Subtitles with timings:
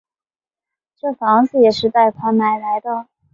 [0.97, 3.05] 这房子也是贷款买来的